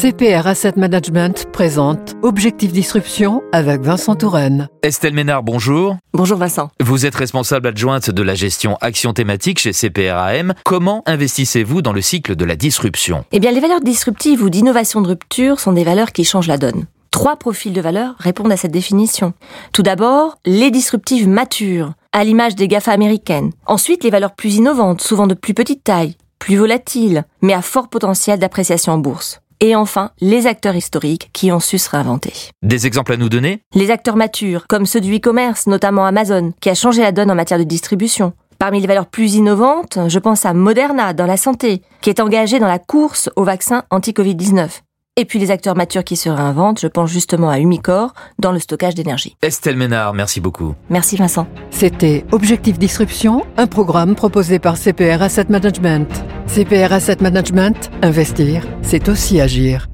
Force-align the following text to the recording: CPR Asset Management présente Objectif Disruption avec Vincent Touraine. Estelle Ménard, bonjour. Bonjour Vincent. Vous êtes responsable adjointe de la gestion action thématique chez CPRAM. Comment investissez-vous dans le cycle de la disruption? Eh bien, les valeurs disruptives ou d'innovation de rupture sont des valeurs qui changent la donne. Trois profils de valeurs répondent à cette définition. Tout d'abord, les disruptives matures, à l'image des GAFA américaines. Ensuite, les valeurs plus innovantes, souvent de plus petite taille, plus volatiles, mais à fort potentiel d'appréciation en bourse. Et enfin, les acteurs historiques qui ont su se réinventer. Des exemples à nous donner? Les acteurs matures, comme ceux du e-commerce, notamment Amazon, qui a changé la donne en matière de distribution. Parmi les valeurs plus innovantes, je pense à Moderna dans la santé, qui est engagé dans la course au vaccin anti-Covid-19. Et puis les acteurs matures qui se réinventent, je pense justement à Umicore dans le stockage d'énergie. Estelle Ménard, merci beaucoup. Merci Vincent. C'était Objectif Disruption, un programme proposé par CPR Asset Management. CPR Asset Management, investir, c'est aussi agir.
CPR 0.00 0.46
Asset 0.46 0.72
Management 0.76 1.46
présente 1.52 2.16
Objectif 2.22 2.72
Disruption 2.72 3.42
avec 3.52 3.82
Vincent 3.82 4.16
Touraine. 4.16 4.68
Estelle 4.82 5.12
Ménard, 5.12 5.42
bonjour. 5.42 5.98
Bonjour 6.14 6.38
Vincent. 6.38 6.70
Vous 6.80 7.04
êtes 7.04 7.14
responsable 7.14 7.68
adjointe 7.68 8.10
de 8.10 8.22
la 8.22 8.34
gestion 8.34 8.78
action 8.80 9.12
thématique 9.12 9.60
chez 9.60 9.74
CPRAM. 9.74 10.54
Comment 10.64 11.02
investissez-vous 11.04 11.82
dans 11.82 11.92
le 11.92 12.00
cycle 12.00 12.36
de 12.36 12.44
la 12.46 12.56
disruption? 12.56 13.26
Eh 13.32 13.38
bien, 13.38 13.52
les 13.52 13.60
valeurs 13.60 13.82
disruptives 13.82 14.42
ou 14.42 14.48
d'innovation 14.48 15.02
de 15.02 15.08
rupture 15.08 15.60
sont 15.60 15.72
des 15.72 15.84
valeurs 15.84 16.12
qui 16.12 16.24
changent 16.24 16.48
la 16.48 16.58
donne. 16.58 16.86
Trois 17.10 17.36
profils 17.36 17.74
de 17.74 17.80
valeurs 17.82 18.14
répondent 18.18 18.50
à 18.50 18.56
cette 18.56 18.72
définition. 18.72 19.34
Tout 19.74 19.82
d'abord, 19.82 20.38
les 20.46 20.70
disruptives 20.70 21.28
matures, 21.28 21.92
à 22.12 22.24
l'image 22.24 22.56
des 22.56 22.66
GAFA 22.66 22.92
américaines. 22.92 23.52
Ensuite, 23.66 24.04
les 24.04 24.10
valeurs 24.10 24.34
plus 24.34 24.54
innovantes, 24.54 25.02
souvent 25.02 25.26
de 25.26 25.34
plus 25.34 25.52
petite 25.52 25.84
taille, 25.84 26.16
plus 26.38 26.56
volatiles, 26.56 27.24
mais 27.42 27.52
à 27.52 27.60
fort 27.60 27.88
potentiel 27.88 28.38
d'appréciation 28.38 28.94
en 28.94 28.98
bourse. 28.98 29.41
Et 29.64 29.76
enfin, 29.76 30.10
les 30.20 30.48
acteurs 30.48 30.74
historiques 30.74 31.30
qui 31.32 31.52
ont 31.52 31.60
su 31.60 31.78
se 31.78 31.88
réinventer. 31.88 32.32
Des 32.62 32.88
exemples 32.88 33.12
à 33.12 33.16
nous 33.16 33.28
donner? 33.28 33.62
Les 33.76 33.92
acteurs 33.92 34.16
matures, 34.16 34.66
comme 34.66 34.86
ceux 34.86 35.00
du 35.00 35.14
e-commerce, 35.14 35.68
notamment 35.68 36.04
Amazon, 36.04 36.52
qui 36.60 36.68
a 36.68 36.74
changé 36.74 37.00
la 37.00 37.12
donne 37.12 37.30
en 37.30 37.36
matière 37.36 37.60
de 37.60 37.64
distribution. 37.64 38.32
Parmi 38.58 38.80
les 38.80 38.88
valeurs 38.88 39.06
plus 39.06 39.36
innovantes, 39.36 40.00
je 40.08 40.18
pense 40.18 40.44
à 40.46 40.52
Moderna 40.52 41.12
dans 41.12 41.26
la 41.26 41.36
santé, 41.36 41.82
qui 42.00 42.10
est 42.10 42.18
engagé 42.18 42.58
dans 42.58 42.66
la 42.66 42.80
course 42.80 43.30
au 43.36 43.44
vaccin 43.44 43.84
anti-Covid-19. 43.90 44.80
Et 45.18 45.26
puis 45.26 45.38
les 45.38 45.50
acteurs 45.50 45.76
matures 45.76 46.04
qui 46.04 46.16
se 46.16 46.30
réinventent, 46.30 46.80
je 46.80 46.86
pense 46.86 47.10
justement 47.10 47.50
à 47.50 47.58
Umicore 47.58 48.14
dans 48.38 48.50
le 48.50 48.58
stockage 48.58 48.94
d'énergie. 48.94 49.36
Estelle 49.42 49.76
Ménard, 49.76 50.14
merci 50.14 50.40
beaucoup. 50.40 50.74
Merci 50.88 51.16
Vincent. 51.16 51.46
C'était 51.70 52.24
Objectif 52.32 52.78
Disruption, 52.78 53.44
un 53.58 53.66
programme 53.66 54.14
proposé 54.14 54.58
par 54.58 54.78
CPR 54.78 55.20
Asset 55.20 55.46
Management. 55.50 56.08
CPR 56.46 56.94
Asset 56.94 57.18
Management, 57.20 57.90
investir, 58.00 58.66
c'est 58.80 59.10
aussi 59.10 59.38
agir. 59.38 59.91